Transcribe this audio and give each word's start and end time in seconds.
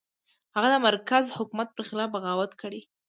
هغه 0.55 0.67
د 0.71 0.75
مرکزي 0.87 1.35
حکومت 1.37 1.67
پر 1.73 1.81
خلاف 1.89 2.09
بغاوت 2.13 2.51
کړی 2.61 2.81
و. 2.83 2.87